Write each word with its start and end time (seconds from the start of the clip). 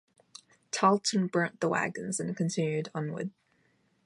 Tarleton 0.71 1.27
burnt 1.27 1.59
the 1.59 1.69
wagons 1.69 2.19
and 2.19 2.35
continued 2.35 2.89
onward. 2.95 3.29